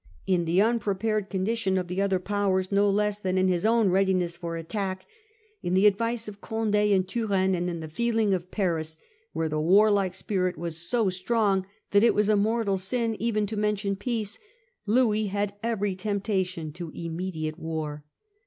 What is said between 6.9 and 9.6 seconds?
and Turenne, and in the feeling of Paris, where the